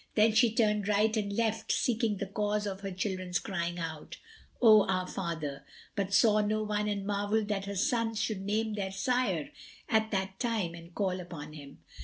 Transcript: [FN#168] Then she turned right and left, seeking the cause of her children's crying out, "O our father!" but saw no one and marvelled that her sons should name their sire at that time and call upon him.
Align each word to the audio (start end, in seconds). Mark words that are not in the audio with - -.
[FN#168] 0.01 0.15
Then 0.15 0.33
she 0.33 0.51
turned 0.55 0.87
right 0.87 1.15
and 1.17 1.33
left, 1.33 1.71
seeking 1.71 2.17
the 2.17 2.25
cause 2.25 2.65
of 2.65 2.81
her 2.81 2.89
children's 2.89 3.37
crying 3.37 3.77
out, 3.77 4.17
"O 4.59 4.87
our 4.89 5.05
father!" 5.05 5.63
but 5.95 6.11
saw 6.11 6.41
no 6.41 6.63
one 6.63 6.87
and 6.87 7.05
marvelled 7.05 7.49
that 7.49 7.65
her 7.65 7.75
sons 7.75 8.19
should 8.19 8.41
name 8.41 8.73
their 8.73 8.91
sire 8.91 9.51
at 9.87 10.09
that 10.09 10.39
time 10.39 10.73
and 10.73 10.95
call 10.95 11.19
upon 11.19 11.53
him. 11.53 11.83